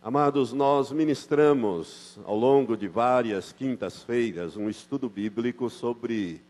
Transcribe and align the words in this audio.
Amados, 0.00 0.52
nós 0.52 0.92
ministramos 0.92 2.20
ao 2.24 2.36
longo 2.36 2.76
de 2.76 2.86
várias 2.86 3.50
quintas-feiras 3.50 4.56
um 4.56 4.68
estudo 4.70 5.08
bíblico 5.08 5.68
sobre 5.68 6.40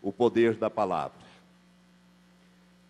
o 0.00 0.10
poder 0.10 0.54
da 0.54 0.70
palavra. 0.70 1.18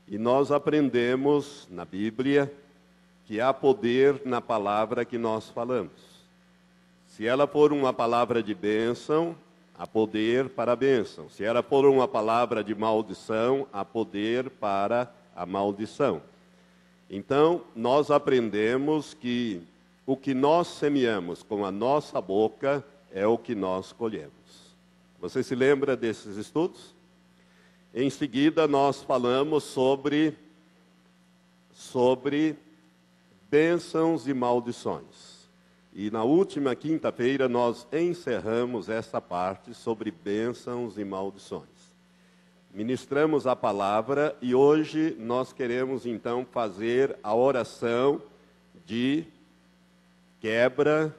E 0.06 0.16
nós 0.16 0.53
aprendemos 0.53 1.66
na 1.69 1.85
Bíblia 1.85 2.50
que 3.27 3.40
há 3.40 3.53
poder 3.53 4.22
na 4.24 4.40
palavra 4.40 5.04
que 5.04 5.19
nós 5.19 5.48
falamos. 5.48 5.91
Se 7.09 7.27
ela 7.27 7.49
for 7.49 7.73
uma 7.73 7.93
palavra 7.93 8.41
de 8.41 8.55
bênção, 8.55 9.35
há 9.77 9.85
poder 9.85 10.49
para 10.49 10.73
a 10.73 10.77
bênção. 10.77 11.29
Se 11.29 11.43
ela 11.43 11.61
for 11.61 11.87
uma 11.87 12.07
palavra 12.07 12.62
de 12.62 12.73
maldição, 12.73 13.67
há 13.73 13.85
poder 13.85 14.49
para 14.49 15.12
a 15.35 15.45
maldição. 15.45 16.23
Então, 17.11 17.62
nós 17.75 18.12
aprendemos 18.12 19.12
que 19.12 19.61
o 20.07 20.16
que 20.16 20.34
nós 20.34 20.68
semeamos 20.68 21.43
com 21.43 21.64
a 21.64 21.72
nossa 21.72 22.21
boca 22.21 22.85
é 23.13 23.26
o 23.26 23.39
que 23.39 23.54
nós 23.54 23.93
colhemos. 23.93 24.32
Você 25.21 25.43
se 25.43 25.54
lembra 25.54 25.96
desses 25.96 26.36
estudos? 26.36 26.94
Em 27.94 28.11
seguida, 28.11 28.67
nós 28.67 29.03
falamos 29.03 29.64
sobre 29.64 30.36
sobre 31.72 32.56
bênçãos 33.50 34.27
e 34.27 34.34
maldições. 34.34 35.48
E 35.92 36.11
na 36.11 36.25
última 36.25 36.75
quinta-feira 36.75 37.48
nós 37.48 37.86
encerramos 37.92 38.89
essa 38.89 39.20
parte 39.20 39.72
sobre 39.72 40.11
bênçãos 40.11 40.98
e 40.98 41.05
maldições. 41.05 41.62
Ministramos 42.72 43.47
a 43.47 43.55
palavra 43.55 44.36
e 44.42 44.55
hoje 44.56 45.16
nós 45.20 45.52
queremos 45.52 46.05
então 46.05 46.44
fazer 46.44 47.16
a 47.22 47.33
oração 47.33 48.20
de 48.84 49.25
quebra, 50.44 51.16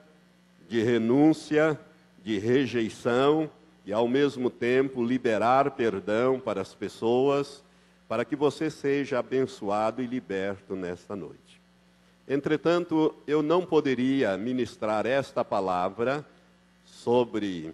de 0.69 0.83
renúncia, 0.83 1.79
de 2.23 2.37
rejeição 2.37 3.49
e 3.83 3.91
ao 3.91 4.07
mesmo 4.07 4.51
tempo 4.51 5.03
liberar 5.03 5.71
perdão 5.71 6.39
para 6.39 6.61
as 6.61 6.75
pessoas, 6.75 7.63
para 8.07 8.23
que 8.23 8.35
você 8.35 8.69
seja 8.69 9.17
abençoado 9.17 9.99
e 10.03 10.05
liberto 10.05 10.75
nesta 10.75 11.15
noite. 11.15 11.59
Entretanto, 12.27 13.15
eu 13.25 13.41
não 13.41 13.65
poderia 13.65 14.37
ministrar 14.37 15.07
esta 15.07 15.43
palavra 15.43 16.23
sobre 16.83 17.73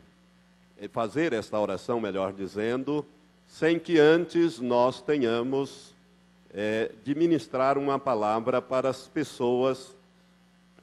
eh, 0.79 0.87
fazer 0.87 1.33
esta 1.33 1.59
oração, 1.59 1.99
melhor 1.99 2.31
dizendo, 2.31 3.05
sem 3.45 3.77
que 3.77 3.99
antes 3.99 4.57
nós 4.61 5.01
tenhamos 5.01 5.93
é, 6.53 6.93
de 7.03 7.13
ministrar 7.13 7.77
uma 7.77 7.99
palavra 7.99 8.61
para 8.61 8.87
as 8.87 9.05
pessoas 9.09 9.99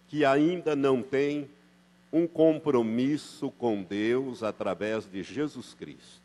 que 0.09 0.25
ainda 0.25 0.75
não 0.75 1.03
têm 1.03 1.48
um 2.12 2.27
compromisso 2.27 3.51
com 3.51 3.83
Deus 3.83 4.42
através 4.42 5.06
de 5.06 5.23
Jesus 5.23 5.75
Cristo. 5.75 6.23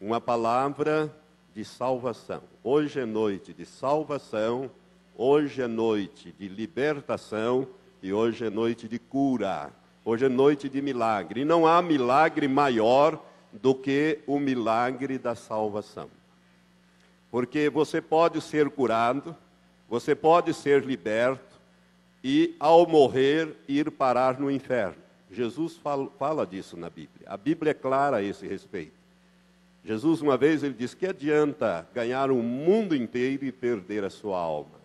Uma 0.00 0.20
palavra 0.20 1.12
de 1.54 1.64
salvação. 1.64 2.42
Hoje 2.62 3.00
é 3.00 3.04
noite 3.04 3.52
de 3.52 3.66
salvação, 3.66 4.70
hoje 5.16 5.60
é 5.60 5.66
noite 5.66 6.32
de 6.38 6.48
libertação 6.48 7.66
e 8.02 8.12
hoje 8.12 8.46
é 8.46 8.50
noite 8.50 8.88
de 8.88 8.98
cura. 8.98 9.70
Hoje 10.04 10.26
é 10.26 10.28
noite 10.28 10.68
de 10.68 10.80
milagre. 10.80 11.42
E 11.42 11.44
não 11.44 11.66
há 11.66 11.82
milagre 11.82 12.48
maior 12.48 13.20
do 13.52 13.74
que 13.74 14.20
o 14.26 14.38
milagre 14.38 15.18
da 15.18 15.34
salvação. 15.34 16.08
Porque 17.30 17.68
você 17.68 18.00
pode 18.00 18.40
ser 18.40 18.70
curado, 18.70 19.36
você 19.88 20.14
pode 20.14 20.54
ser 20.54 20.84
liberto, 20.84 21.51
e, 22.22 22.54
ao 22.60 22.86
morrer, 22.86 23.56
ir 23.68 23.90
parar 23.90 24.38
no 24.38 24.50
inferno. 24.50 24.96
Jesus 25.30 25.76
fala, 25.76 26.08
fala, 26.18 26.46
disso 26.46 26.76
na 26.76 26.90
Bíblia. 26.90 27.26
A 27.26 27.36
Bíblia 27.36 27.70
é 27.70 27.74
clara 27.74 28.18
a 28.18 28.22
esse 28.22 28.46
respeito. 28.46 29.02
Jesus, 29.84 30.20
uma 30.20 30.36
vez, 30.36 30.62
ele 30.62 30.74
disse: 30.74 30.94
Que 30.94 31.06
adianta 31.06 31.86
ganhar 31.92 32.30
o 32.30 32.42
mundo 32.42 32.94
inteiro 32.94 33.44
e 33.44 33.50
perder 33.50 34.04
a 34.04 34.10
sua 34.10 34.38
alma? 34.38 34.80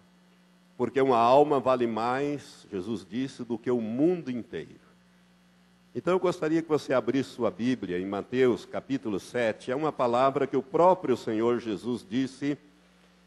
Porque 0.75 1.01
uma 1.01 1.17
alma 1.17 1.59
vale 1.59 1.85
mais, 1.85 2.65
Jesus 2.71 3.05
disse, 3.07 3.43
do 3.43 3.57
que 3.57 3.69
o 3.69 3.81
mundo 3.81 4.31
inteiro. 4.31 4.87
Então 5.93 6.13
eu 6.13 6.19
gostaria 6.19 6.61
que 6.61 6.69
você 6.69 6.93
abrisse 6.93 7.31
sua 7.31 7.49
Bíblia 7.49 7.97
em 7.97 8.05
Mateus 8.05 8.65
capítulo 8.65 9.19
7. 9.19 9.71
É 9.71 9.75
uma 9.75 9.91
palavra 9.91 10.45
que 10.45 10.55
o 10.55 10.61
próprio 10.61 11.17
Senhor 11.17 11.59
Jesus 11.59 12.05
disse 12.07 12.55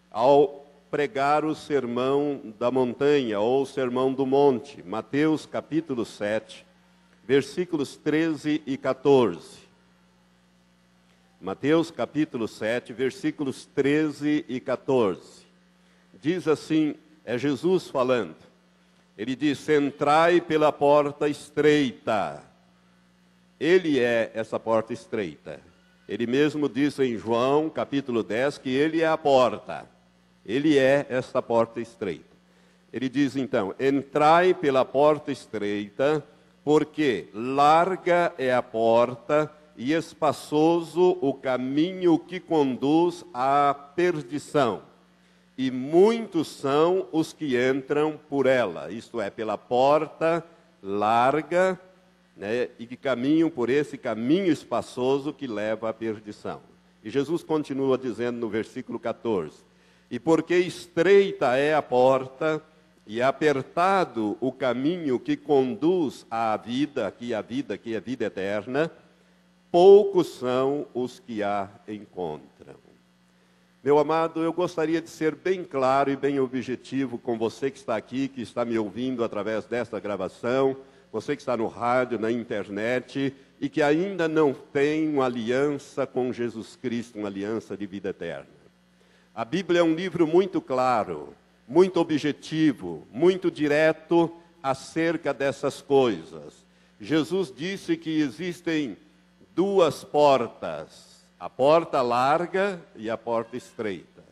ao 0.09 0.60
pregar 0.91 1.45
o 1.45 1.55
sermão 1.55 2.55
da 2.59 2.71
montanha 2.71 3.39
ou 3.39 3.63
o 3.63 3.67
sermão 3.67 4.13
do 4.13 4.27
monte. 4.27 4.83
Mateus 4.83 5.47
capítulo 5.47 6.05
7, 6.05 6.67
versículos 7.25 7.97
13 7.97 8.63
e 8.67 8.77
14. 8.77 9.61
Mateus 11.41 11.91
capítulo 11.91 12.49
7, 12.49 12.93
versículos 12.93 13.65
13 13.67 14.45
e 14.49 14.59
14. 14.59 15.47
Diz 16.21 16.49
assim, 16.49 16.97
é 17.25 17.39
Jesus 17.39 17.89
falando. 17.89 18.37
Ele 19.17 19.37
diz: 19.37 19.69
Entrai 19.69 20.41
pela 20.41 20.73
porta 20.73 21.29
estreita. 21.29 22.43
Ele 23.59 24.01
é 24.01 24.33
essa 24.35 24.59
porta 24.59 24.93
estreita. 24.93 25.61
Ele 26.09 26.27
mesmo 26.27 26.69
diz 26.69 26.99
em 26.99 27.17
João 27.17 27.71
capítulo 27.71 28.23
10 28.23 28.59
que 28.59 28.71
ele 28.71 29.03
é 29.03 29.07
a 29.07 29.17
porta. 29.17 29.87
Ele 30.45 30.79
é 30.79 31.07
esta 31.09 31.43
porta 31.43 31.81
estreita. 31.81 32.37
Ele 32.93 33.09
diz 33.09 33.37
então: 33.37 33.75
entrai 33.79 34.55
pela 34.55 34.85
porta 34.85 35.31
estreita, 35.31 36.25
porque 36.65 37.29
larga 37.33 38.33
é 38.39 38.53
a 38.53 38.63
porta 38.63 39.51
e 39.77 39.93
espaçoso 39.93 41.17
o 41.21 41.33
caminho 41.33 42.19
que 42.19 42.39
conduz 42.39 43.25
à 43.33 43.75
perdição. 43.75 44.83
E 45.57 45.71
muitos 45.71 46.49
são 46.49 47.07
os 47.13 47.33
que 47.33 47.57
entram 47.57 48.19
por 48.29 48.47
ela, 48.47 48.91
isto 48.91 49.21
é, 49.21 49.31
pela 49.31 49.59
porta 49.59 50.45
larga, 50.83 51.79
né, 52.37 52.69
e 52.79 52.87
que 52.87 52.97
caminham 52.97 53.51
por 53.51 53.69
esse 53.69 53.99
caminho 53.99 54.51
espaçoso 54.51 55.33
que 55.33 55.47
leva 55.47 55.91
à 55.91 55.93
perdição. 55.93 56.61
E 57.05 57.11
Jesus 57.11 57.43
continua 57.43 57.99
dizendo 57.99 58.39
no 58.39 58.49
versículo 58.49 58.99
14: 58.99 59.55
e 60.11 60.19
porque 60.19 60.57
estreita 60.57 61.57
é 61.57 61.75
a 61.75 61.81
porta 61.81 62.63
e 63.07 63.23
apertado 63.23 64.37
o 64.41 64.53
caminho 64.53 65.19
que 65.19 65.37
conduz 65.37 66.27
à 66.31 66.57
vida, 66.57 67.07
aqui 67.07 67.33
a 67.33 67.41
vida, 67.41 67.79
que 67.79 67.95
é 67.95 67.97
a 67.97 68.01
vida 68.01 68.25
eterna, 68.25 68.91
poucos 69.71 70.35
são 70.35 70.87
os 70.93 71.21
que 71.21 71.43
a 71.43 71.69
encontram. 71.87 72.75
Meu 73.83 73.99
amado, 73.99 74.43
eu 74.43 74.53
gostaria 74.53 75.01
de 75.01 75.09
ser 75.09 75.35
bem 75.35 75.65
claro 75.65 76.11
e 76.11 76.17
bem 76.17 76.39
objetivo 76.39 77.17
com 77.17 77.39
você 77.39 77.71
que 77.71 77.79
está 77.79 77.97
aqui, 77.97 78.29
que 78.29 78.43
está 78.43 78.63
me 78.63 78.79
ouvindo 78.79 79.25
através 79.25 79.65
desta 79.65 79.99
gravação, 79.99 80.77
você 81.11 81.35
que 81.35 81.41
está 81.41 81.57
no 81.57 81.67
rádio, 81.67 82.19
na 82.19 82.31
internet 82.31 83.35
e 83.59 83.69
que 83.69 83.81
ainda 83.81 84.29
não 84.29 84.53
tem 84.53 85.09
uma 85.09 85.25
aliança 85.25 86.07
com 86.07 86.33
Jesus 86.33 86.77
Cristo, 86.77 87.19
uma 87.19 87.29
aliança 87.29 87.75
de 87.77 87.87
vida 87.87 88.11
eterna. 88.11 88.60
A 89.41 89.45
Bíblia 89.47 89.81
é 89.81 89.83
um 89.83 89.95
livro 89.95 90.27
muito 90.27 90.61
claro, 90.61 91.35
muito 91.67 91.99
objetivo, 91.99 93.07
muito 93.11 93.51
direto 93.51 94.31
acerca 94.63 95.33
dessas 95.33 95.81
coisas. 95.81 96.63
Jesus 97.01 97.51
disse 97.51 97.97
que 97.97 98.21
existem 98.21 98.99
duas 99.57 100.05
portas, 100.05 101.25
a 101.39 101.49
porta 101.49 102.03
larga 102.03 102.79
e 102.95 103.09
a 103.09 103.17
porta 103.17 103.57
estreita. 103.57 104.23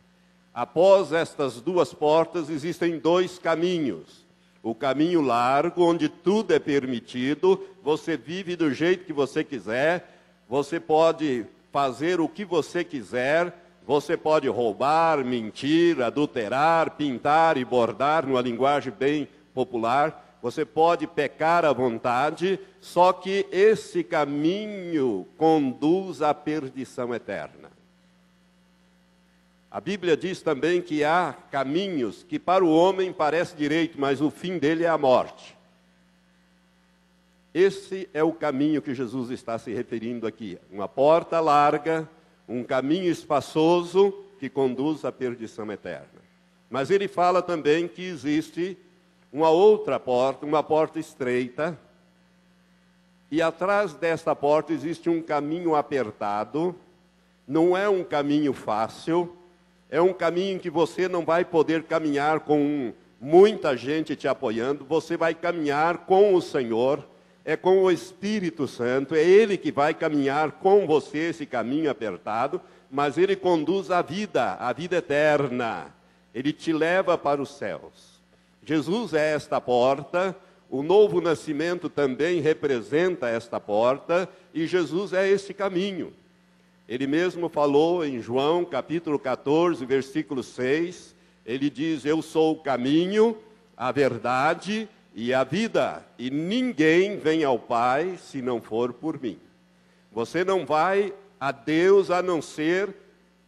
Após 0.53 1.11
estas 1.11 1.59
duas 1.59 1.91
portas 1.91 2.47
existem 2.47 2.99
dois 2.99 3.39
caminhos. 3.39 4.23
O 4.61 4.75
caminho 4.75 5.21
largo, 5.21 5.85
onde 5.85 6.07
tudo 6.07 6.53
é 6.53 6.59
permitido, 6.59 7.59
você 7.81 8.15
vive 8.15 8.55
do 8.55 8.71
jeito 8.71 9.05
que 9.05 9.13
você 9.13 9.43
quiser, 9.43 10.07
você 10.47 10.79
pode 10.79 11.47
fazer 11.71 12.21
o 12.21 12.29
que 12.29 12.45
você 12.45 12.83
quiser, 12.83 13.68
você 13.89 14.15
pode 14.15 14.47
roubar, 14.47 15.25
mentir, 15.25 15.99
adulterar, 15.99 16.91
pintar 16.91 17.57
e 17.57 17.65
bordar, 17.65 18.23
numa 18.23 18.39
linguagem 18.39 18.93
bem 18.93 19.27
popular. 19.51 20.37
Você 20.43 20.63
pode 20.63 21.07
pecar 21.07 21.65
à 21.65 21.73
vontade, 21.73 22.59
só 22.79 23.11
que 23.11 23.47
esse 23.51 24.03
caminho 24.03 25.25
conduz 25.39 26.21
à 26.21 26.35
perdição 26.35 27.15
eterna. 27.15 27.71
A 29.71 29.81
Bíblia 29.81 30.15
diz 30.15 30.43
também 30.43 30.83
que 30.83 31.03
há 31.03 31.35
caminhos 31.49 32.21
que 32.21 32.37
para 32.37 32.63
o 32.63 32.71
homem 32.71 33.11
parece 33.11 33.55
direito, 33.55 33.99
mas 33.99 34.21
o 34.21 34.29
fim 34.29 34.59
dele 34.59 34.83
é 34.83 34.87
a 34.89 34.99
morte. 34.99 35.57
Esse 37.51 38.07
é 38.13 38.23
o 38.23 38.33
caminho 38.33 38.83
que 38.83 38.93
Jesus 38.93 39.31
está 39.31 39.57
se 39.57 39.73
referindo 39.73 40.27
aqui. 40.27 40.59
Uma 40.71 40.87
porta 40.87 41.39
larga, 41.39 42.07
um 42.49 42.63
caminho 42.63 43.09
espaçoso 43.11 44.11
que 44.39 44.49
conduz 44.49 45.05
à 45.05 45.11
perdição 45.11 45.71
eterna. 45.71 46.07
Mas 46.69 46.89
ele 46.89 47.07
fala 47.07 47.41
também 47.41 47.87
que 47.87 48.03
existe 48.03 48.75
uma 49.31 49.49
outra 49.49 49.99
porta, 49.99 50.45
uma 50.45 50.63
porta 50.63 50.99
estreita, 50.99 51.79
e 53.31 53.41
atrás 53.43 53.93
desta 53.93 54.35
porta 54.35 54.73
existe 54.73 55.07
um 55.07 55.21
caminho 55.21 55.75
apertado, 55.75 56.75
não 57.47 57.77
é 57.77 57.87
um 57.87 58.03
caminho 58.03 58.53
fácil, 58.53 59.35
é 59.87 60.01
um 60.01 60.13
caminho 60.13 60.59
que 60.59 60.69
você 60.69 61.07
não 61.07 61.23
vai 61.23 61.45
poder 61.45 61.83
caminhar 61.83 62.39
com 62.39 62.91
muita 63.21 63.77
gente 63.77 64.15
te 64.15 64.27
apoiando, 64.27 64.83
você 64.83 65.15
vai 65.15 65.35
caminhar 65.35 65.99
com 66.05 66.33
o 66.33 66.41
Senhor, 66.41 67.07
é 67.49 67.57
com 67.57 67.81
o 67.81 67.89
Espírito 67.89 68.67
Santo, 68.67 69.15
é 69.15 69.23
Ele 69.23 69.57
que 69.57 69.71
vai 69.71 69.91
caminhar 69.91 70.51
com 70.51 70.85
você 70.85 71.29
esse 71.29 71.47
caminho 71.47 71.89
apertado, 71.89 72.61
mas 72.91 73.17
Ele 73.17 73.35
conduz 73.35 73.89
a 73.89 74.03
vida, 74.03 74.53
a 74.59 74.71
vida 74.71 74.97
eterna, 74.97 75.87
Ele 76.31 76.53
te 76.53 76.71
leva 76.71 77.17
para 77.17 77.41
os 77.41 77.49
céus. 77.57 78.21
Jesus 78.63 79.15
é 79.15 79.33
esta 79.33 79.59
porta, 79.59 80.35
o 80.69 80.83
novo 80.83 81.19
nascimento 81.19 81.89
também 81.89 82.39
representa 82.39 83.27
esta 83.27 83.59
porta, 83.59 84.29
e 84.53 84.67
Jesus 84.67 85.11
é 85.11 85.27
esse 85.27 85.51
caminho. 85.51 86.13
Ele 86.87 87.07
mesmo 87.07 87.49
falou 87.49 88.05
em 88.05 88.21
João 88.21 88.63
capítulo 88.63 89.17
14, 89.17 89.83
versículo 89.87 90.43
6, 90.43 91.15
ele 91.43 91.67
diz: 91.67 92.05
Eu 92.05 92.21
sou 92.21 92.53
o 92.53 92.59
caminho, 92.59 93.35
a 93.75 93.91
verdade 93.91 94.87
e 95.13 95.33
a 95.33 95.43
vida, 95.43 96.05
e 96.17 96.29
ninguém 96.29 97.17
vem 97.17 97.43
ao 97.43 97.57
Pai 97.57 98.17
se 98.21 98.41
não 98.41 98.61
for 98.61 98.93
por 98.93 99.19
mim. 99.21 99.39
Você 100.11 100.43
não 100.43 100.65
vai 100.65 101.13
a 101.39 101.51
Deus 101.51 102.11
a 102.11 102.21
não 102.21 102.41
ser 102.41 102.95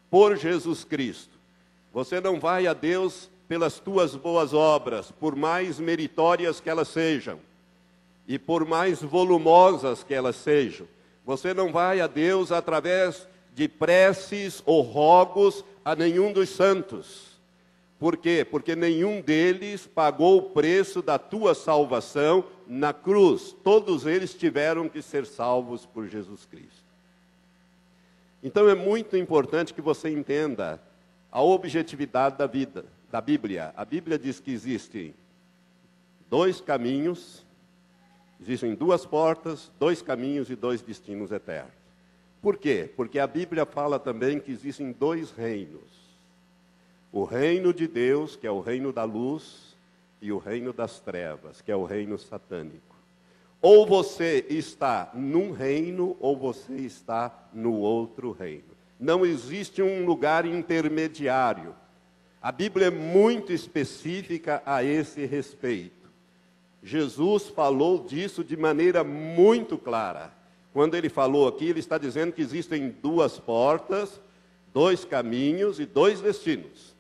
por 0.09 0.35
Jesus 0.35 0.83
Cristo. 0.83 1.37
Você 1.93 2.19
não 2.19 2.39
vai 2.39 2.67
a 2.67 2.73
Deus 2.73 3.29
pelas 3.47 3.79
tuas 3.79 4.15
boas 4.15 4.53
obras, 4.53 5.11
por 5.11 5.35
mais 5.35 5.79
meritórias 5.79 6.59
que 6.59 6.69
elas 6.69 6.87
sejam, 6.87 7.39
e 8.27 8.39
por 8.39 8.65
mais 8.65 9.01
volumosas 9.01 10.03
que 10.03 10.13
elas 10.13 10.37
sejam. 10.37 10.87
Você 11.25 11.53
não 11.53 11.71
vai 11.71 11.99
a 11.99 12.07
Deus 12.07 12.51
através 12.51 13.27
de 13.53 13.67
preces 13.67 14.63
ou 14.65 14.81
rogos 14.81 15.65
a 15.83 15.95
nenhum 15.95 16.31
dos 16.31 16.49
santos. 16.49 17.30
Por 18.01 18.17
quê? 18.17 18.43
Porque 18.43 18.75
nenhum 18.75 19.21
deles 19.21 19.85
pagou 19.85 20.39
o 20.39 20.49
preço 20.49 21.03
da 21.03 21.19
tua 21.19 21.53
salvação 21.53 22.43
na 22.65 22.91
cruz. 22.91 23.55
Todos 23.63 24.07
eles 24.07 24.33
tiveram 24.33 24.89
que 24.89 25.03
ser 25.03 25.23
salvos 25.23 25.85
por 25.85 26.07
Jesus 26.07 26.43
Cristo. 26.47 26.83
Então 28.41 28.67
é 28.67 28.73
muito 28.73 29.15
importante 29.15 29.71
que 29.71 29.81
você 29.81 30.09
entenda 30.09 30.81
a 31.31 31.43
objetividade 31.43 32.39
da 32.39 32.47
vida, 32.47 32.85
da 33.11 33.21
Bíblia. 33.21 33.71
A 33.77 33.85
Bíblia 33.85 34.17
diz 34.17 34.39
que 34.39 34.49
existem 34.49 35.13
dois 36.27 36.59
caminhos, 36.59 37.45
existem 38.41 38.73
duas 38.73 39.05
portas, 39.05 39.71
dois 39.79 40.01
caminhos 40.01 40.49
e 40.49 40.55
dois 40.55 40.81
destinos 40.81 41.31
eternos. 41.31 41.71
Por 42.41 42.57
quê? 42.57 42.91
Porque 42.95 43.19
a 43.19 43.27
Bíblia 43.27 43.63
fala 43.63 43.99
também 43.99 44.39
que 44.39 44.51
existem 44.51 44.91
dois 44.91 45.29
reinos: 45.29 46.00
o 47.11 47.23
reino 47.23 47.73
de 47.73 47.87
Deus, 47.87 48.35
que 48.35 48.47
é 48.47 48.51
o 48.51 48.61
reino 48.61 48.93
da 48.93 49.03
luz, 49.03 49.75
e 50.21 50.31
o 50.31 50.37
reino 50.37 50.71
das 50.71 50.99
trevas, 50.99 51.61
que 51.61 51.71
é 51.71 51.75
o 51.75 51.83
reino 51.83 52.17
satânico. 52.17 52.95
Ou 53.61 53.85
você 53.85 54.45
está 54.49 55.11
num 55.13 55.51
reino, 55.51 56.15
ou 56.19 56.37
você 56.37 56.73
está 56.73 57.49
no 57.53 57.73
outro 57.73 58.31
reino. 58.31 58.71
Não 58.99 59.25
existe 59.25 59.81
um 59.81 60.05
lugar 60.05 60.45
intermediário. 60.45 61.75
A 62.41 62.51
Bíblia 62.51 62.87
é 62.87 62.91
muito 62.91 63.51
específica 63.51 64.61
a 64.65 64.83
esse 64.83 65.25
respeito. 65.25 66.09
Jesus 66.83 67.47
falou 67.47 68.03
disso 68.03 68.43
de 68.43 68.57
maneira 68.57 69.03
muito 69.03 69.77
clara. 69.77 70.31
Quando 70.73 70.95
ele 70.95 71.09
falou 71.09 71.47
aqui, 71.47 71.65
ele 71.65 71.79
está 71.79 71.97
dizendo 71.97 72.31
que 72.31 72.41
existem 72.41 72.89
duas 72.89 73.37
portas, 73.37 74.19
dois 74.73 75.03
caminhos 75.03 75.79
e 75.79 75.85
dois 75.85 76.21
destinos. 76.21 76.90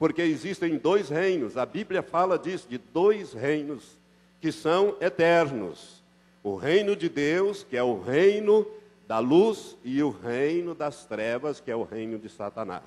Porque 0.00 0.22
existem 0.22 0.76
dois 0.76 1.08
reinos. 1.08 1.56
A 1.56 1.64
Bíblia 1.64 2.02
fala 2.02 2.36
disso, 2.36 2.66
de 2.68 2.78
dois 2.78 3.32
reinos 3.32 3.96
que 4.40 4.50
são 4.50 4.96
eternos. 5.00 6.02
O 6.42 6.56
reino 6.56 6.96
de 6.96 7.08
Deus, 7.08 7.62
que 7.62 7.76
é 7.76 7.82
o 7.84 8.02
reino 8.02 8.66
da 9.06 9.20
luz, 9.20 9.76
e 9.84 10.02
o 10.02 10.10
reino 10.10 10.74
das 10.74 11.04
trevas, 11.04 11.60
que 11.60 11.70
é 11.70 11.76
o 11.76 11.84
reino 11.84 12.18
de 12.18 12.28
Satanás. 12.28 12.82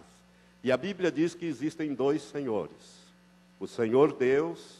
E 0.61 0.73
a 0.73 0.75
Bíblia 0.75 1.09
diz 1.09 1.33
que 1.33 1.45
existem 1.45 1.93
dois 1.93 2.21
senhores: 2.21 3.07
o 3.61 3.67
Senhor 3.67 4.11
Deus, 4.11 4.79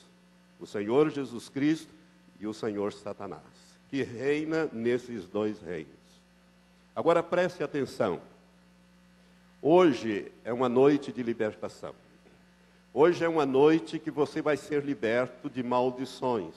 o 0.59 0.67
Senhor 0.67 1.09
Jesus 1.09 1.47
Cristo 1.47 1.93
e 2.37 2.45
o 2.45 2.53
Senhor 2.53 2.91
Satanás 2.91 3.63
que 3.93 4.01
reina 4.01 4.67
nesses 4.73 5.27
dois 5.27 5.61
reinos. 5.61 5.87
Agora 6.95 7.21
preste 7.21 7.63
atenção. 7.63 8.19
Hoje 9.61 10.31
é 10.43 10.51
uma 10.51 10.67
noite 10.67 11.11
de 11.11 11.21
libertação. 11.21 11.93
Hoje 12.95 13.25
é 13.25 13.27
uma 13.27 13.43
noite 13.43 13.97
que 13.97 14.11
você 14.11 14.39
vai 14.39 14.55
ser 14.55 14.83
liberto 14.83 15.49
de 15.49 15.63
maldições, 15.63 16.53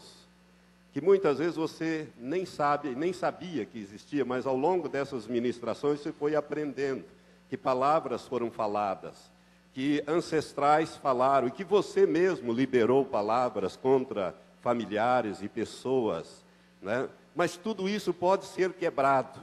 que 0.93 1.01
muitas 1.01 1.39
vezes 1.39 1.57
você 1.57 2.09
nem 2.19 2.45
sabe, 2.45 2.95
nem 2.95 3.11
sabia 3.11 3.65
que 3.65 3.79
existia, 3.79 4.23
mas 4.23 4.47
ao 4.47 4.55
longo 4.55 4.87
dessas 4.87 5.27
ministrações 5.27 5.99
você 5.99 6.13
foi 6.13 6.37
aprendendo 6.37 7.07
que 7.49 7.57
palavras 7.57 8.27
foram 8.27 8.51
faladas, 8.51 9.31
que 9.73 10.05
ancestrais 10.07 10.95
falaram 10.97 11.49
e 11.49 11.51
que 11.51 11.65
você 11.65 12.05
mesmo 12.05 12.53
liberou 12.53 13.03
palavras 13.03 13.75
contra 13.75 14.35
familiares 14.61 15.41
e 15.41 15.49
pessoas, 15.49 16.45
né? 16.83 17.09
mas 17.35 17.57
tudo 17.57 17.89
isso 17.89 18.13
pode 18.13 18.45
ser 18.45 18.75
quebrado. 18.75 19.41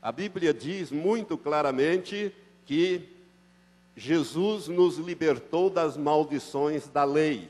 A 0.00 0.12
Bíblia 0.12 0.54
diz 0.54 0.92
muito 0.92 1.36
claramente 1.36 2.32
que 2.64 3.15
Jesus 3.96 4.68
nos 4.68 4.98
libertou 4.98 5.70
das 5.70 5.96
maldições 5.96 6.86
da 6.86 7.02
lei. 7.02 7.48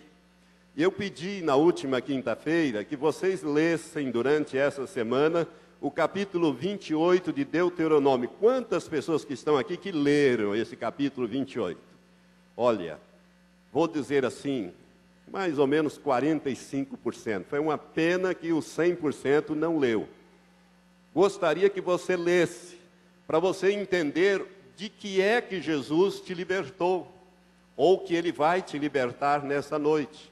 Eu 0.76 0.92
pedi 0.92 1.42
na 1.42 1.56
última 1.56 2.00
quinta-feira 2.00 2.84
que 2.84 2.94
vocês 2.94 3.42
lessem 3.42 4.12
durante 4.12 4.56
essa 4.56 4.86
semana 4.86 5.48
o 5.80 5.90
capítulo 5.90 6.52
28 6.52 7.32
de 7.32 7.44
Deuteronômio. 7.44 8.28
Quantas 8.38 8.86
pessoas 8.86 9.24
que 9.24 9.34
estão 9.34 9.58
aqui 9.58 9.76
que 9.76 9.90
leram 9.90 10.54
esse 10.54 10.76
capítulo 10.76 11.26
28? 11.26 11.80
Olha, 12.56 13.00
vou 13.72 13.88
dizer 13.88 14.24
assim, 14.24 14.72
mais 15.28 15.58
ou 15.58 15.66
menos 15.66 15.98
45%. 15.98 17.44
Foi 17.48 17.58
uma 17.58 17.76
pena 17.76 18.32
que 18.32 18.52
o 18.52 18.60
100% 18.60 19.50
não 19.50 19.78
leu. 19.78 20.08
Gostaria 21.12 21.68
que 21.68 21.80
você 21.80 22.16
lesse, 22.16 22.78
para 23.26 23.40
você 23.40 23.72
entender 23.72 24.44
de 24.76 24.90
que 24.90 25.20
é 25.20 25.40
que 25.40 25.60
Jesus 25.60 26.20
te 26.20 26.34
libertou, 26.34 27.10
ou 27.76 27.98
que 27.98 28.14
ele 28.14 28.30
vai 28.30 28.62
te 28.62 28.78
libertar 28.78 29.42
nessa 29.42 29.78
noite. 29.78 30.30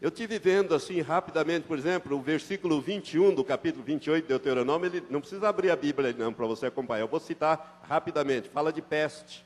Eu 0.00 0.10
tive 0.10 0.38
vendo 0.38 0.74
assim 0.74 1.00
rapidamente, 1.00 1.66
por 1.66 1.76
exemplo, 1.76 2.16
o 2.16 2.22
versículo 2.22 2.80
21 2.80 3.34
do 3.34 3.44
capítulo 3.44 3.84
28 3.84 4.22
de 4.22 4.28
Deuteronômio, 4.28 4.86
ele 4.86 5.04
não 5.10 5.20
precisa 5.20 5.48
abrir 5.48 5.70
a 5.70 5.76
Bíblia 5.76 6.14
não 6.16 6.32
para 6.32 6.46
você 6.46 6.66
acompanhar. 6.66 7.02
Eu 7.02 7.08
vou 7.08 7.20
citar 7.20 7.82
rapidamente. 7.86 8.48
Fala 8.48 8.72
de 8.72 8.80
peste. 8.80 9.44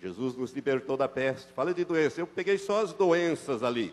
Jesus 0.00 0.34
nos 0.34 0.52
libertou 0.52 0.96
da 0.96 1.06
peste. 1.06 1.52
Fala 1.52 1.74
de 1.74 1.84
doença. 1.84 2.20
Eu 2.20 2.26
peguei 2.26 2.56
só 2.56 2.82
as 2.82 2.92
doenças 2.94 3.62
ali. 3.62 3.92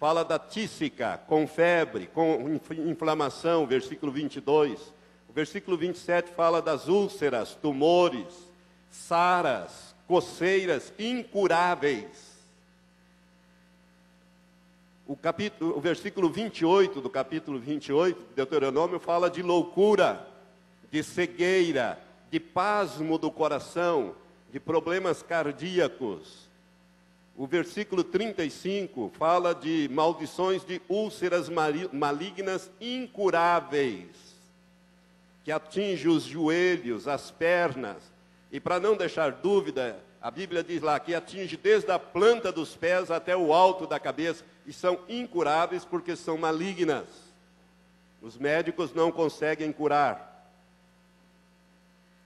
Fala 0.00 0.24
da 0.24 0.38
tísica, 0.38 1.16
com 1.28 1.46
febre, 1.46 2.08
com 2.08 2.60
inflamação, 2.86 3.66
versículo 3.66 4.10
22. 4.10 4.80
O 5.28 5.32
versículo 5.32 5.76
27 5.76 6.32
fala 6.32 6.60
das 6.60 6.88
úlceras, 6.88 7.54
tumores, 7.54 8.45
saras, 8.96 9.94
coceiras 10.06 10.92
incuráveis. 10.98 12.36
O, 15.06 15.16
capítulo, 15.16 15.76
o 15.76 15.80
versículo 15.80 16.28
28 16.28 17.00
do 17.00 17.08
capítulo 17.08 17.58
28 17.60 18.18
de 18.18 18.34
Deuteronômio 18.34 18.98
fala 18.98 19.30
de 19.30 19.42
loucura, 19.42 20.26
de 20.90 21.02
cegueira, 21.02 22.00
de 22.30 22.40
pasmo 22.40 23.18
do 23.18 23.30
coração, 23.30 24.14
de 24.50 24.58
problemas 24.58 25.22
cardíacos, 25.22 26.46
o 27.36 27.46
versículo 27.46 28.02
35 28.02 29.12
fala 29.18 29.54
de 29.54 29.90
maldições 29.92 30.64
de 30.64 30.80
úlceras 30.88 31.50
malignas 31.92 32.70
incuráveis, 32.80 34.08
que 35.44 35.52
atinge 35.52 36.08
os 36.08 36.22
joelhos, 36.22 37.06
as 37.06 37.30
pernas. 37.30 38.15
E 38.56 38.60
para 38.60 38.80
não 38.80 38.96
deixar 38.96 39.32
dúvida, 39.32 40.02
a 40.18 40.30
Bíblia 40.30 40.64
diz 40.64 40.80
lá 40.80 40.98
que 40.98 41.14
atinge 41.14 41.58
desde 41.58 41.90
a 41.90 41.98
planta 41.98 42.50
dos 42.50 42.74
pés 42.74 43.10
até 43.10 43.36
o 43.36 43.52
alto 43.52 43.86
da 43.86 44.00
cabeça 44.00 44.42
e 44.66 44.72
são 44.72 44.98
incuráveis 45.10 45.84
porque 45.84 46.16
são 46.16 46.38
malignas. 46.38 47.04
Os 48.22 48.38
médicos 48.38 48.94
não 48.94 49.12
conseguem 49.12 49.70
curar. 49.70 50.50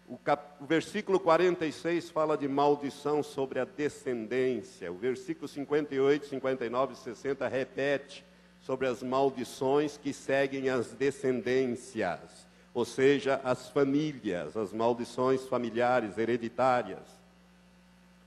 O, 0.09 0.17
cap... 0.19 0.41
o, 0.61 0.67
versículo 0.67 1.19
46 1.19 2.11
fala 2.11 2.39
de 2.39 2.47
maldição 2.47 3.25
sobre 3.25 3.59
a 3.59 3.65
descendência. 3.65 4.93
O 4.93 4.99
versículo 4.99 5.49
58, 5.49 6.27
59 6.27 6.93
e 6.93 6.97
60 6.97 7.49
repete 7.49 8.25
sobre 8.61 8.87
as 8.87 9.03
maldições 9.03 9.97
que 9.97 10.13
seguem 10.13 10.69
as 10.69 10.93
descendências, 10.93 12.47
ou 12.81 12.85
seja, 12.87 13.39
as 13.45 13.69
famílias, 13.69 14.57
as 14.57 14.73
maldições 14.73 15.45
familiares 15.47 16.17
hereditárias. 16.17 17.03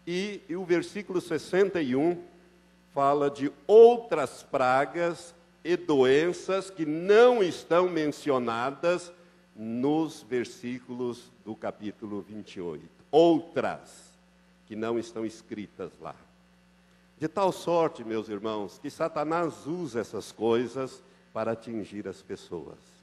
E, 0.05 0.41
e 0.48 0.55
o 0.55 0.63
versículo 0.63 1.19
61 1.19 2.22
fala 2.93 3.31
de 3.31 3.51
outras 3.65 4.43
pragas 4.43 5.33
e 5.63 5.75
doenças 5.75 6.69
que 6.69 6.86
não 6.86 7.41
estão 7.41 7.89
mencionadas 7.89 9.12
nos 9.55 10.22
versículos 10.22 11.31
do 11.43 11.55
capítulo 11.55 12.22
28. 12.22 12.88
Outras 13.10 14.13
que 14.67 14.75
não 14.75 15.00
estão 15.00 15.25
escritas 15.25 15.91
lá. 16.00 16.15
De 17.17 17.27
tal 17.27 17.51
sorte, 17.51 18.03
meus 18.03 18.29
irmãos, 18.29 18.77
que 18.77 18.91
Satanás 18.91 19.65
usa 19.65 20.01
essas 20.01 20.31
coisas 20.31 21.01
para 21.33 21.53
atingir 21.53 22.07
as 22.07 22.22
pessoas. 22.22 23.02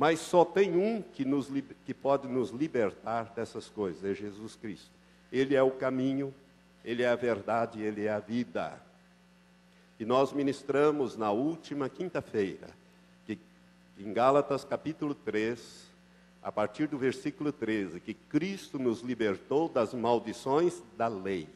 Mas 0.00 0.18
só 0.20 0.46
tem 0.46 0.78
um 0.78 1.02
que, 1.02 1.26
nos, 1.26 1.52
que 1.84 1.92
pode 1.92 2.26
nos 2.26 2.48
libertar 2.48 3.34
dessas 3.36 3.68
coisas, 3.68 4.02
é 4.02 4.14
Jesus 4.14 4.56
Cristo. 4.56 4.88
Ele 5.30 5.54
é 5.54 5.62
o 5.62 5.72
caminho, 5.72 6.34
ele 6.82 7.02
é 7.02 7.08
a 7.10 7.14
verdade, 7.14 7.82
ele 7.82 8.06
é 8.06 8.10
a 8.10 8.18
vida. 8.18 8.80
E 9.98 10.06
nós 10.06 10.32
ministramos 10.32 11.18
na 11.18 11.30
última 11.30 11.86
quinta-feira, 11.90 12.70
que 13.26 13.38
em 13.98 14.10
Gálatas 14.10 14.64
capítulo 14.64 15.14
3, 15.14 15.90
a 16.42 16.50
partir 16.50 16.86
do 16.86 16.96
versículo 16.96 17.52
13, 17.52 18.00
que 18.00 18.14
Cristo 18.14 18.78
nos 18.78 19.02
libertou 19.02 19.68
das 19.68 19.92
maldições 19.92 20.82
da 20.96 21.08
lei. 21.08 21.46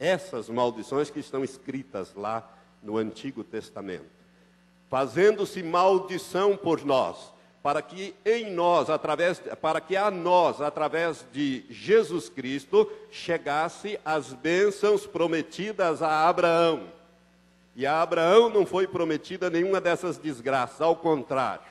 Essas 0.00 0.48
maldições 0.48 1.08
que 1.08 1.20
estão 1.20 1.44
escritas 1.44 2.14
lá 2.16 2.52
no 2.82 2.96
Antigo 2.96 3.44
Testamento. 3.44 4.10
Fazendo-se 4.90 5.62
maldição 5.62 6.56
por 6.56 6.84
nós, 6.84 7.35
para 7.66 7.82
que 7.82 8.14
em 8.24 8.48
nós, 8.52 8.88
através, 8.88 9.40
para 9.60 9.80
que 9.80 9.96
a 9.96 10.08
nós, 10.08 10.60
através 10.60 11.26
de 11.32 11.64
Jesus 11.68 12.28
Cristo, 12.28 12.88
chegasse 13.10 13.98
as 14.04 14.32
bênçãos 14.32 15.04
prometidas 15.04 16.00
a 16.00 16.28
Abraão. 16.28 16.86
E 17.74 17.84
a 17.84 18.00
Abraão 18.00 18.48
não 18.48 18.64
foi 18.64 18.86
prometida 18.86 19.50
nenhuma 19.50 19.80
dessas 19.80 20.16
desgraças, 20.16 20.80
ao 20.80 20.94
contrário. 20.94 21.66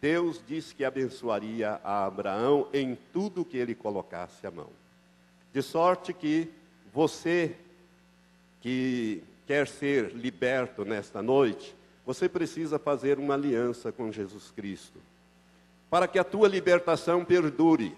Deus 0.00 0.40
disse 0.48 0.74
que 0.74 0.82
abençoaria 0.82 1.78
a 1.84 2.06
Abraão 2.06 2.66
em 2.72 2.96
tudo 3.12 3.44
que 3.44 3.58
ele 3.58 3.74
colocasse 3.74 4.46
a 4.46 4.50
mão. 4.50 4.70
De 5.52 5.60
sorte 5.60 6.14
que 6.14 6.50
você 6.90 7.54
que 8.62 9.22
quer 9.46 9.68
ser 9.68 10.12
liberto 10.14 10.86
nesta 10.86 11.20
noite, 11.20 11.76
você 12.04 12.28
precisa 12.28 12.78
fazer 12.78 13.18
uma 13.18 13.34
aliança 13.34 13.90
com 13.90 14.12
Jesus 14.12 14.50
Cristo, 14.50 14.98
para 15.90 16.06
que 16.06 16.18
a 16.18 16.24
tua 16.24 16.48
libertação 16.48 17.24
perdure. 17.24 17.94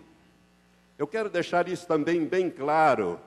Eu 0.99 1.07
quero 1.07 1.29
deixar 1.29 1.69
isso 1.69 1.87
também 1.87 2.25
bem 2.25 2.49
claro, 2.51 3.21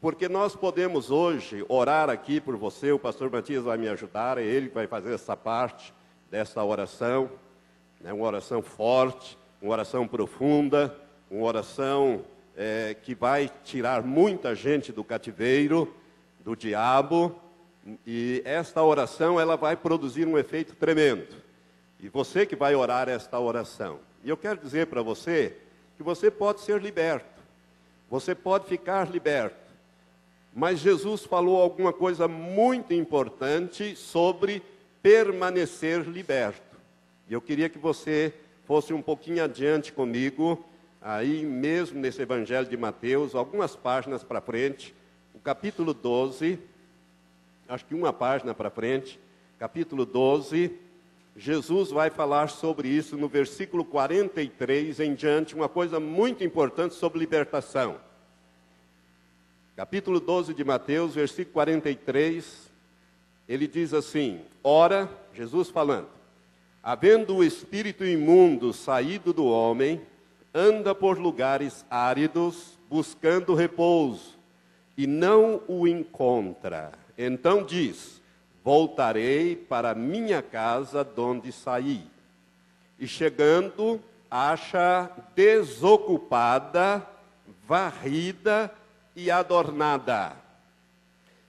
porque 0.00 0.28
nós 0.28 0.56
podemos 0.56 1.10
hoje 1.10 1.64
orar 1.68 2.10
aqui 2.10 2.40
por 2.40 2.56
você, 2.56 2.92
o 2.92 2.98
pastor 2.98 3.30
Matias 3.30 3.64
vai 3.64 3.78
me 3.78 3.88
ajudar, 3.88 4.38
é 4.38 4.42
ele 4.42 4.68
que 4.68 4.74
vai 4.74 4.86
fazer 4.86 5.12
essa 5.14 5.36
parte 5.36 5.92
dessa 6.30 6.64
oração 6.64 7.30
né, 8.02 8.12
uma 8.12 8.26
oração 8.26 8.60
forte, 8.60 9.38
uma 9.60 9.72
oração 9.72 10.06
profunda, 10.06 10.94
uma 11.30 11.46
oração 11.46 12.24
é, 12.56 12.96
que 13.00 13.14
vai 13.14 13.48
tirar 13.64 14.02
muita 14.02 14.54
gente 14.54 14.92
do 14.92 15.04
cativeiro, 15.04 15.94
do 16.40 16.56
diabo, 16.56 17.34
e 18.06 18.42
esta 18.44 18.82
oração 18.82 19.40
ela 19.40 19.56
vai 19.56 19.76
produzir 19.76 20.26
um 20.26 20.38
efeito 20.38 20.74
tremendo. 20.74 21.34
E 22.00 22.08
você 22.08 22.46
que 22.46 22.56
vai 22.56 22.74
orar 22.74 23.08
esta 23.08 23.38
oração. 23.38 23.98
E 24.24 24.28
eu 24.28 24.36
quero 24.36 24.60
dizer 24.60 24.86
para 24.86 25.02
você 25.02 25.56
que 25.96 26.02
você 26.02 26.30
pode 26.30 26.60
ser 26.60 26.80
liberto. 26.80 27.42
Você 28.10 28.34
pode 28.34 28.66
ficar 28.66 29.10
liberto. 29.10 29.56
Mas 30.54 30.80
Jesus 30.80 31.24
falou 31.24 31.60
alguma 31.60 31.92
coisa 31.92 32.28
muito 32.28 32.92
importante 32.92 33.96
sobre 33.96 34.62
permanecer 35.02 36.02
liberto. 36.02 36.76
E 37.28 37.32
eu 37.32 37.40
queria 37.40 37.68
que 37.68 37.78
você 37.78 38.34
fosse 38.66 38.92
um 38.92 39.02
pouquinho 39.02 39.42
adiante 39.42 39.92
comigo, 39.92 40.64
aí 41.00 41.44
mesmo 41.44 42.00
nesse 42.00 42.22
Evangelho 42.22 42.68
de 42.68 42.76
Mateus, 42.76 43.34
algumas 43.34 43.74
páginas 43.74 44.22
para 44.22 44.40
frente, 44.40 44.94
o 45.34 45.40
capítulo 45.40 45.94
12, 45.94 46.58
acho 47.72 47.86
que 47.86 47.94
uma 47.94 48.12
página 48.12 48.52
para 48.52 48.68
frente, 48.68 49.18
capítulo 49.58 50.04
12, 50.04 50.78
Jesus 51.34 51.90
vai 51.90 52.10
falar 52.10 52.48
sobre 52.48 52.86
isso 52.86 53.16
no 53.16 53.28
versículo 53.28 53.82
43 53.82 55.00
em 55.00 55.14
diante, 55.14 55.54
uma 55.54 55.70
coisa 55.70 55.98
muito 55.98 56.44
importante 56.44 56.94
sobre 56.94 57.18
libertação. 57.18 57.96
Capítulo 59.74 60.20
12 60.20 60.52
de 60.52 60.62
Mateus, 60.62 61.14
versículo 61.14 61.54
43, 61.54 62.70
ele 63.48 63.66
diz 63.66 63.94
assim: 63.94 64.42
Ora, 64.62 65.08
Jesus 65.32 65.70
falando, 65.70 66.08
Havendo 66.82 67.36
o 67.36 67.44
espírito 67.44 68.04
imundo 68.04 68.74
saído 68.74 69.32
do 69.32 69.46
homem, 69.46 70.02
anda 70.52 70.94
por 70.94 71.18
lugares 71.18 71.86
áridos, 71.88 72.78
buscando 72.90 73.54
repouso, 73.54 74.36
e 74.94 75.06
não 75.06 75.62
o 75.66 75.88
encontra. 75.88 77.00
Então 77.16 77.64
diz: 77.64 78.20
Voltarei 78.64 79.56
para 79.56 79.94
minha 79.94 80.40
casa 80.40 81.02
donde 81.02 81.50
saí. 81.50 82.04
E 82.98 83.08
chegando, 83.08 84.00
acha 84.30 85.10
desocupada, 85.34 87.06
varrida 87.66 88.72
e 89.16 89.30
adornada. 89.30 90.36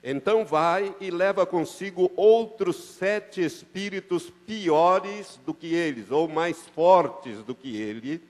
Então 0.04 0.44
vai 0.44 0.94
e 1.00 1.10
leva 1.10 1.46
consigo 1.46 2.12
outros 2.18 2.76
sete 2.76 3.42
espíritos 3.42 4.30
piores 4.46 5.40
do 5.46 5.54
que 5.54 5.74
eles, 5.74 6.12
ou 6.12 6.28
mais 6.28 6.68
fortes 6.76 7.38
do 7.44 7.56
que 7.56 7.78
ele, 7.78 8.22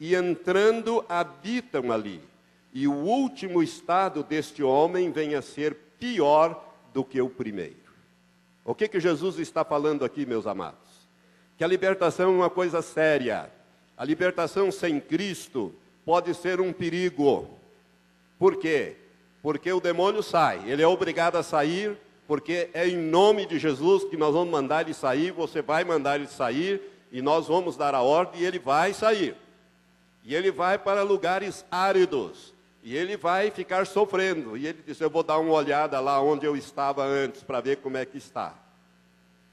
e 0.00 0.14
entrando 0.14 1.04
habitam 1.08 1.92
ali. 1.92 2.20
E 2.72 2.88
o 2.88 2.94
último 2.94 3.62
estado 3.62 4.24
deste 4.24 4.60
homem 4.60 5.12
vem 5.12 5.36
a 5.36 5.42
ser 5.42 5.76
pior 5.98 6.72
do 6.92 7.04
que 7.04 7.20
o 7.20 7.28
primeiro. 7.28 7.76
O 8.64 8.74
que, 8.74 8.88
que 8.88 9.00
Jesus 9.00 9.38
está 9.38 9.64
falando 9.64 10.04
aqui, 10.04 10.24
meus 10.24 10.46
amados? 10.46 11.08
Que 11.56 11.64
a 11.64 11.68
libertação 11.68 12.26
é 12.26 12.36
uma 12.36 12.50
coisa 12.50 12.82
séria. 12.82 13.50
A 13.96 14.04
libertação 14.04 14.72
sem 14.72 15.00
Cristo 15.00 15.74
pode 16.04 16.34
ser 16.34 16.60
um 16.60 16.72
perigo. 16.72 17.48
Por 18.38 18.56
quê? 18.56 18.96
porque 19.44 19.70
o 19.70 19.78
demônio 19.78 20.22
sai. 20.22 20.62
Ele 20.64 20.80
é 20.80 20.86
obrigado 20.86 21.36
a 21.36 21.42
sair, 21.42 21.98
porque 22.26 22.70
é 22.72 22.88
em 22.88 22.96
nome 22.96 23.44
de 23.44 23.58
Jesus 23.58 24.02
que 24.04 24.16
nós 24.16 24.32
vamos 24.32 24.50
mandar 24.50 24.80
ele 24.80 24.94
sair, 24.94 25.32
você 25.32 25.60
vai 25.60 25.84
mandar 25.84 26.16
ele 26.16 26.26
sair, 26.26 26.80
e 27.12 27.20
nós 27.20 27.46
vamos 27.46 27.76
dar 27.76 27.94
a 27.94 28.00
ordem 28.00 28.40
e 28.40 28.44
ele 28.46 28.58
vai 28.58 28.94
sair. 28.94 29.36
E 30.24 30.34
ele 30.34 30.50
vai 30.50 30.78
para 30.78 31.02
lugares 31.02 31.62
áridos, 31.70 32.53
e 32.84 32.94
ele 32.94 33.16
vai 33.16 33.50
ficar 33.50 33.86
sofrendo. 33.86 34.58
E 34.58 34.66
ele 34.66 34.82
disse: 34.86 35.02
Eu 35.02 35.08
vou 35.08 35.22
dar 35.22 35.38
uma 35.38 35.54
olhada 35.54 35.98
lá 36.00 36.20
onde 36.20 36.44
eu 36.44 36.54
estava 36.54 37.02
antes, 37.02 37.42
para 37.42 37.58
ver 37.60 37.78
como 37.78 37.96
é 37.96 38.04
que 38.04 38.18
está. 38.18 38.54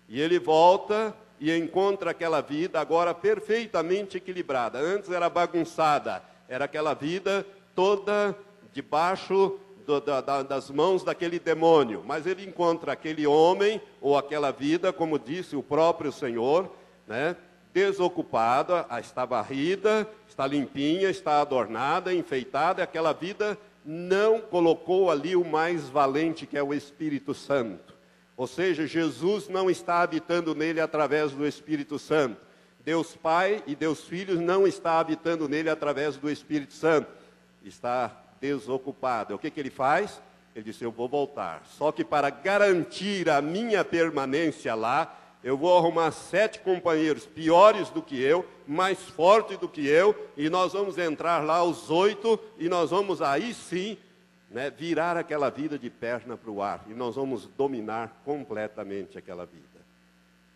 E 0.09 0.19
ele 0.19 0.37
volta 0.37 1.15
e 1.39 1.55
encontra 1.55 2.11
aquela 2.11 2.41
vida 2.41 2.81
agora 2.81 3.13
perfeitamente 3.13 4.17
equilibrada. 4.17 4.77
Antes 4.77 5.09
era 5.09 5.29
bagunçada, 5.29 6.21
era 6.49 6.65
aquela 6.65 6.93
vida 6.93 7.47
toda 7.73 8.37
debaixo 8.73 9.57
do, 9.85 10.01
da, 10.01 10.43
das 10.43 10.69
mãos 10.69 11.01
daquele 11.01 11.39
demônio, 11.39 12.03
mas 12.05 12.27
ele 12.27 12.45
encontra 12.45 12.91
aquele 12.91 13.25
homem 13.25 13.81
ou 14.01 14.17
aquela 14.17 14.51
vida, 14.51 14.91
como 14.91 15.17
disse 15.17 15.55
o 15.55 15.63
próprio 15.63 16.11
Senhor, 16.11 16.69
né, 17.07 17.37
desocupada, 17.73 18.85
está 18.99 19.25
varrida, 19.25 20.07
está 20.27 20.45
limpinha, 20.45 21.09
está 21.09 21.41
adornada, 21.41 22.13
enfeitada, 22.13 22.83
aquela 22.83 23.13
vida 23.13 23.57
não 23.85 24.39
colocou 24.41 25.09
ali 25.09 25.35
o 25.35 25.43
mais 25.43 25.89
valente, 25.89 26.45
que 26.45 26.57
é 26.57 26.63
o 26.63 26.73
Espírito 26.73 27.33
Santo. 27.33 27.95
Ou 28.37 28.47
seja, 28.47 28.87
Jesus 28.87 29.47
não 29.47 29.69
está 29.69 30.01
habitando 30.01 30.55
nele 30.55 30.79
através 30.79 31.31
do 31.31 31.45
Espírito 31.45 31.97
Santo. 31.99 32.37
Deus 32.83 33.15
Pai 33.15 33.63
e 33.67 33.75
Deus 33.75 34.03
Filho 34.03 34.41
não 34.41 34.65
está 34.65 34.99
habitando 34.99 35.47
nele 35.47 35.69
através 35.69 36.17
do 36.17 36.29
Espírito 36.29 36.73
Santo. 36.73 37.07
Está 37.63 38.11
desocupado. 38.39 39.35
O 39.35 39.37
que, 39.37 39.51
que 39.51 39.59
ele 39.59 39.69
faz? 39.69 40.21
Ele 40.55 40.65
disse: 40.65 40.83
Eu 40.83 40.91
vou 40.91 41.07
voltar. 41.07 41.61
Só 41.65 41.91
que 41.91 42.03
para 42.03 42.29
garantir 42.29 43.29
a 43.29 43.41
minha 43.41 43.85
permanência 43.85 44.73
lá, 44.73 45.15
eu 45.43 45.57
vou 45.57 45.77
arrumar 45.77 46.11
sete 46.11 46.59
companheiros 46.59 47.25
piores 47.25 47.89
do 47.89 48.01
que 48.01 48.21
eu, 48.21 48.45
mais 48.67 48.99
fortes 48.99 49.57
do 49.57 49.67
que 49.67 49.85
eu, 49.87 50.15
e 50.37 50.49
nós 50.49 50.73
vamos 50.73 50.97
entrar 50.97 51.43
lá 51.43 51.63
os 51.63 51.89
oito, 51.89 52.39
e 52.57 52.69
nós 52.69 52.91
vamos 52.91 53.21
aí 53.21 53.53
sim 53.53 53.97
né, 54.49 54.69
virar 54.69 55.17
aquela 55.17 55.49
vida 55.49 55.79
de 55.79 55.89
perna 55.89 56.37
para 56.37 56.51
o 56.51 56.61
ar, 56.61 56.85
e 56.87 56.93
nós 56.93 57.15
vamos 57.15 57.47
dominar 57.57 58.21
completamente 58.23 59.17
aquela 59.17 59.45
vida. 59.45 59.71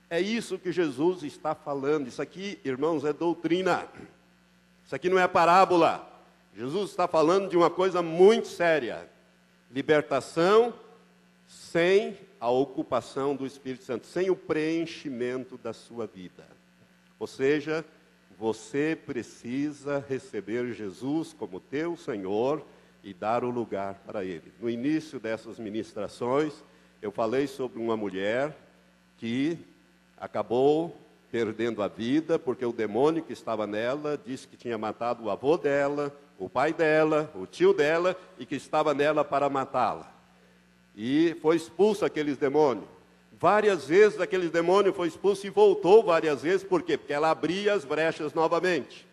É 0.09 0.21
isso 0.21 0.59
que 0.59 0.71
Jesus 0.71 1.23
está 1.23 1.55
falando. 1.55 2.07
Isso 2.07 2.21
aqui, 2.21 2.59
irmãos, 2.63 3.03
é 3.03 3.11
doutrina. 3.11 3.87
Isso 4.85 4.95
aqui 4.95 5.09
não 5.09 5.17
é 5.17 5.27
parábola. 5.27 6.07
Jesus 6.55 6.91
está 6.91 7.07
falando 7.07 7.49
de 7.49 7.57
uma 7.57 7.69
coisa 7.69 8.01
muito 8.01 8.47
séria: 8.47 9.09
libertação 9.71 10.73
sem 11.47 12.17
a 12.39 12.49
ocupação 12.49 13.35
do 13.35 13.45
Espírito 13.45 13.83
Santo, 13.83 14.05
sem 14.05 14.29
o 14.29 14.35
preenchimento 14.35 15.57
da 15.57 15.73
sua 15.73 16.05
vida. 16.05 16.47
Ou 17.19 17.27
seja, 17.27 17.85
você 18.37 18.97
precisa 19.05 20.03
receber 20.07 20.73
Jesus 20.73 21.33
como 21.33 21.59
teu 21.59 21.95
Senhor 21.95 22.65
e 23.03 23.13
dar 23.13 23.43
o 23.43 23.49
lugar 23.49 24.01
para 24.05 24.25
Ele. 24.25 24.51
No 24.59 24.69
início 24.69 25.19
dessas 25.19 25.59
ministrações, 25.59 26.53
eu 27.01 27.11
falei 27.11 27.47
sobre 27.47 27.79
uma 27.79 27.95
mulher 27.95 28.55
que 29.17 29.57
acabou 30.17 30.97
perdendo 31.31 31.83
a 31.83 31.87
vida 31.87 32.39
porque 32.39 32.65
o 32.65 32.73
demônio 32.73 33.23
que 33.23 33.33
estava 33.33 33.67
nela 33.67 34.19
disse 34.23 34.47
que 34.47 34.57
tinha 34.57 34.77
matado 34.77 35.23
o 35.23 35.29
avô 35.29 35.57
dela, 35.57 36.15
o 36.39 36.49
pai 36.49 36.73
dela, 36.73 37.31
o 37.35 37.45
tio 37.45 37.73
dela 37.73 38.17
e 38.39 38.45
que 38.45 38.55
estava 38.55 38.93
nela 38.93 39.23
para 39.23 39.49
matá-la. 39.49 40.14
E 40.95 41.35
foi 41.41 41.55
expulso 41.55 42.05
aqueles 42.05 42.37
demônios. 42.37 42.85
Várias 43.37 43.85
vezes 43.85 44.19
aquele 44.19 44.47
demônio 44.47 44.93
foi 44.93 45.07
expulso 45.09 45.45
e 45.45 45.49
voltou 45.49 46.03
várias 46.03 46.41
vezes, 46.41 46.63
por 46.63 46.81
quê? 46.81 46.97
Porque 46.97 47.13
ela 47.13 47.29
abria 47.29 47.73
as 47.73 47.83
brechas 47.83 48.33
novamente. 48.33 49.05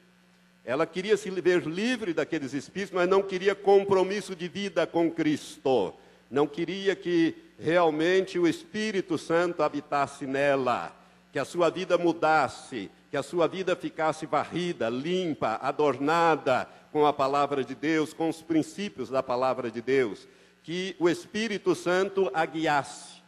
Ela 0.65 0.87
queria 0.87 1.17
se 1.17 1.29
ver 1.29 1.67
livre 1.67 2.15
daqueles 2.15 2.53
espíritos, 2.53 2.95
mas 2.95 3.09
não 3.09 3.21
queria 3.21 3.55
compromisso 3.55 4.37
de 4.37 4.47
vida 4.47 4.87
com 4.87 5.11
Cristo. 5.11 5.93
Não 6.31 6.47
queria 6.47 6.95
que 6.95 7.35
realmente 7.59 8.39
o 8.39 8.47
Espírito 8.47 9.19
Santo 9.19 9.63
habitasse 9.63 10.25
nela, 10.25 10.95
que 11.33 11.39
a 11.39 11.45
sua 11.45 11.69
vida 11.69 11.99
mudasse, 11.99 12.91
que 13.11 13.17
a 13.17 13.23
sua 13.23 13.49
vida 13.49 13.75
ficasse 13.75 14.25
varrida, 14.25 14.89
limpa, 14.89 15.59
adornada 15.61 16.69
com 16.93 17.05
a 17.07 17.13
palavra 17.13 17.65
de 17.65 17.75
Deus, 17.75 18.13
com 18.13 18.29
os 18.29 18.41
princípios 18.41 19.11
da 19.11 19.23
palavra 19.23 19.71
de 19.71 19.83
Deus, 19.83 20.29
que 20.63 20.95
o 20.99 21.09
Espírito 21.09 21.75
Santo 21.75 22.31
a 22.33 22.47
guiasse. 22.47 23.23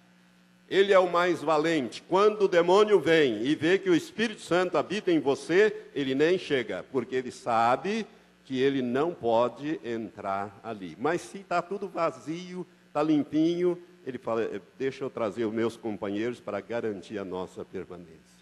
Ele 0.68 0.92
é 0.92 0.98
o 0.98 1.10
mais 1.10 1.42
valente. 1.42 2.02
Quando 2.02 2.42
o 2.42 2.48
demônio 2.48 2.98
vem 2.98 3.44
e 3.44 3.54
vê 3.54 3.78
que 3.78 3.90
o 3.90 3.94
Espírito 3.94 4.40
Santo 4.40 4.78
habita 4.78 5.12
em 5.12 5.20
você, 5.20 5.88
ele 5.94 6.14
nem 6.14 6.38
chega, 6.38 6.84
porque 6.90 7.14
ele 7.16 7.30
sabe 7.30 8.06
que 8.44 8.60
ele 8.60 8.82
não 8.82 9.12
pode 9.12 9.80
entrar 9.84 10.58
ali. 10.62 10.96
Mas 10.98 11.20
se 11.20 11.38
está 11.38 11.60
tudo 11.60 11.88
vazio, 11.88 12.66
está 12.88 13.02
limpinho, 13.02 13.78
ele 14.06 14.18
fala: 14.18 14.42
eh, 14.42 14.60
deixa 14.78 15.04
eu 15.04 15.10
trazer 15.10 15.44
os 15.44 15.52
meus 15.52 15.76
companheiros 15.76 16.40
para 16.40 16.60
garantir 16.60 17.18
a 17.18 17.24
nossa 17.24 17.64
permanência. 17.64 18.34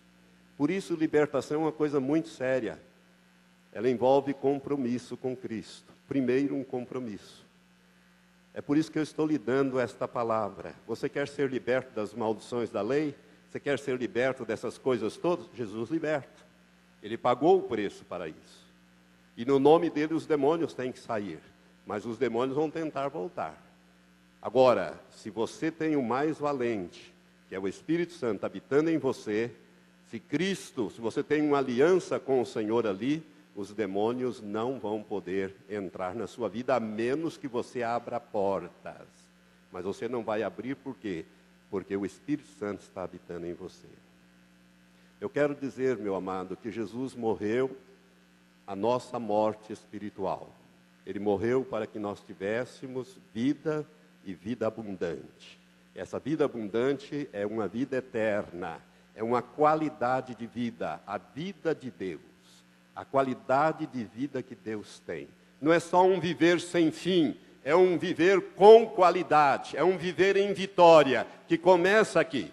Por 0.57 0.71
isso, 0.71 0.95
libertação 0.95 1.57
é 1.57 1.65
uma 1.65 1.73
coisa 1.73 1.99
muito 1.99 2.29
séria. 2.29 2.81
Ela 3.73 3.89
envolve 3.89 4.35
compromisso 4.35 5.17
com 5.17 5.35
Cristo. 5.35 5.93
Primeiro, 6.07 6.55
um 6.55 6.63
compromisso. 6.63 7.47
É 8.55 8.61
por 8.61 8.77
isso 8.77 8.91
que 8.91 8.99
eu 8.99 9.03
estou 9.03 9.27
lhe 9.27 9.39
dando 9.39 9.81
esta 9.81 10.07
palavra. 10.07 10.75
Você 10.87 11.09
quer 11.09 11.27
ser 11.27 11.51
liberto 11.51 11.95
das 11.95 12.13
maldições 12.13 12.71
da 12.71 12.83
lei? 12.83 13.15
Você 13.51 13.59
quer 13.59 13.79
ser 13.79 13.97
liberto 13.99 14.45
dessas 14.45 14.77
coisas 14.77 15.17
todas? 15.17 15.47
Jesus 15.55 15.91
liberta. 15.91 16.43
Ele 17.03 17.17
pagou 17.17 17.59
o 17.59 17.63
preço 17.63 18.05
para 18.05 18.29
isso. 18.29 18.63
E 19.37 19.45
no 19.45 19.59
nome 19.59 19.89
dele 19.89 20.15
os 20.15 20.27
demônios 20.27 20.75
têm 20.75 20.93
que 20.93 20.99
sair. 20.99 21.41
Mas 21.87 22.05
os 22.05 22.19
demônios 22.19 22.57
vão 22.57 22.71
tentar 22.71 23.09
voltar. 23.09 23.61
Agora, 24.41 25.01
se 25.11 25.31
você 25.31 25.71
tem 25.71 25.97
o 25.97 26.03
mais 26.03 26.39
valente, 26.39 27.13
que 27.49 27.55
é 27.55 27.59
o 27.59 27.69
Espírito 27.69 28.13
Santo 28.13 28.45
habitando 28.45 28.91
em 28.91 28.99
você, 28.99 29.51
se 30.11 30.19
Cristo, 30.19 30.91
se 30.91 31.01
você 31.01 31.23
tem 31.23 31.41
uma 31.41 31.59
aliança 31.59 32.21
com 32.21 32.43
o 32.43 32.47
Senhor 32.47 32.87
ali, 32.87 33.25
os 33.55 33.73
demônios 33.73 34.41
não 34.41 34.79
vão 34.79 35.03
poder 35.03 35.55
entrar 35.69 36.15
na 36.15 36.27
sua 36.27 36.49
vida, 36.49 36.75
a 36.75 36.81
menos 36.81 37.37
que 37.37 37.47
você 37.47 37.83
abra 37.83 38.19
portas. 38.19 39.07
Mas 39.71 39.85
você 39.85 40.09
não 40.09 40.23
vai 40.23 40.43
abrir 40.43 40.75
por 40.77 40.97
quê? 40.97 41.25
Porque 41.71 41.97
o 41.97 42.07
Espírito 42.07 42.49
Santo 42.59 42.81
está 42.81 43.03
habitando 43.05 43.47
em 43.47 43.53
você. 43.53 43.89
Eu 45.21 45.29
quero 45.29 45.55
dizer, 45.55 45.99
meu 45.99 46.15
amado, 46.15 46.57
que 46.57 46.71
Jesus 46.71 47.15
morreu 47.15 47.77
a 48.67 48.75
nossa 48.75 49.19
morte 49.19 49.73
espiritual. 49.73 50.51
Ele 51.05 51.19
morreu 51.19 51.65
para 51.65 51.87
que 51.87 51.99
nós 51.99 52.23
tivéssemos 52.23 53.19
vida 53.35 53.87
e 54.25 54.33
vida 54.33 54.67
abundante. 54.67 55.61
Essa 55.95 56.19
vida 56.19 56.45
abundante 56.45 57.29
é 57.33 57.45
uma 57.45 57.69
vida 57.69 57.97
eterna, 57.97 58.81
é 59.15 59.23
uma 59.23 59.43
qualidade 59.43 60.35
de 60.35 60.47
vida, 60.47 61.01
a 61.07 61.19
vida 61.19 61.75
de 61.75 61.91
Deus 61.91 62.32
a 62.95 63.05
qualidade 63.05 63.87
de 63.87 64.05
vida 64.05 64.43
que 64.43 64.55
Deus 64.55 65.01
tem. 65.01 65.29
Não 65.61 65.73
é 65.73 65.81
só 65.81 66.05
um 66.05 66.21
viver 66.21 66.61
sem 66.61 66.91
fim, 66.91 67.37
é 67.65 67.75
um 67.75 67.97
viver 67.97 68.55
com 68.55 68.87
qualidade, 68.87 69.77
é 69.77 69.85
um 69.85 69.97
viver 69.97 70.37
em 70.37 70.53
vitória, 70.53 71.27
que 71.47 71.57
começa 71.57 72.21
aqui. 72.21 72.53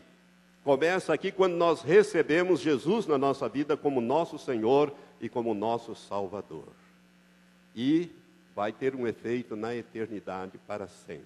Começa 0.63 1.13
aqui 1.13 1.31
quando 1.31 1.55
nós 1.55 1.81
recebemos 1.81 2.59
Jesus 2.59 3.07
na 3.07 3.17
nossa 3.17 3.49
vida 3.49 3.75
como 3.75 3.99
nosso 3.99 4.37
Senhor 4.37 4.93
e 5.19 5.27
como 5.27 5.53
nosso 5.53 5.95
Salvador. 5.95 6.67
E 7.75 8.11
vai 8.55 8.71
ter 8.71 8.93
um 8.95 9.07
efeito 9.07 9.55
na 9.55 9.75
eternidade 9.75 10.57
para 10.67 10.87
sempre. 10.87 11.25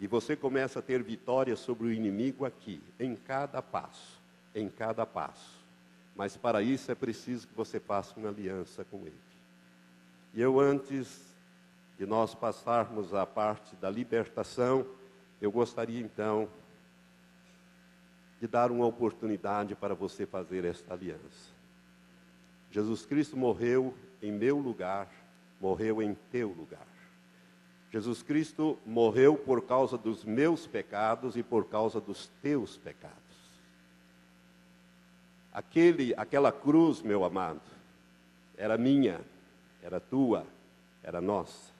E 0.00 0.06
você 0.06 0.34
começa 0.34 0.78
a 0.78 0.82
ter 0.82 1.02
vitória 1.02 1.54
sobre 1.56 1.86
o 1.86 1.92
inimigo 1.92 2.44
aqui, 2.44 2.82
em 2.98 3.14
cada 3.14 3.60
passo, 3.60 4.20
em 4.54 4.68
cada 4.68 5.04
passo. 5.04 5.61
Mas 6.14 6.36
para 6.36 6.62
isso 6.62 6.90
é 6.90 6.94
preciso 6.94 7.48
que 7.48 7.54
você 7.54 7.80
faça 7.80 8.18
uma 8.18 8.28
aliança 8.28 8.84
com 8.84 8.98
Ele. 9.06 9.20
E 10.34 10.40
eu, 10.40 10.60
antes 10.60 11.34
de 11.98 12.06
nós 12.06 12.34
passarmos 12.34 13.14
à 13.14 13.26
parte 13.26 13.76
da 13.76 13.90
libertação, 13.90 14.86
eu 15.40 15.50
gostaria 15.50 16.00
então 16.00 16.48
de 18.40 18.46
dar 18.48 18.70
uma 18.70 18.86
oportunidade 18.86 19.74
para 19.74 19.94
você 19.94 20.26
fazer 20.26 20.64
esta 20.64 20.94
aliança. 20.94 21.52
Jesus 22.70 23.06
Cristo 23.06 23.36
morreu 23.36 23.94
em 24.20 24.32
meu 24.32 24.58
lugar, 24.58 25.08
morreu 25.60 26.02
em 26.02 26.14
teu 26.30 26.48
lugar. 26.48 26.86
Jesus 27.92 28.22
Cristo 28.22 28.78
morreu 28.86 29.36
por 29.36 29.62
causa 29.66 29.98
dos 29.98 30.24
meus 30.24 30.66
pecados 30.66 31.36
e 31.36 31.42
por 31.42 31.66
causa 31.66 32.00
dos 32.00 32.28
teus 32.40 32.78
pecados. 32.78 33.21
Aquele, 35.52 36.14
aquela 36.16 36.50
cruz, 36.50 37.02
meu 37.02 37.24
amado, 37.24 37.60
era 38.56 38.78
minha, 38.78 39.20
era 39.82 40.00
tua, 40.00 40.46
era 41.02 41.20
nossa. 41.20 41.71